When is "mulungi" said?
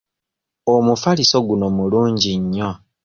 1.77-2.31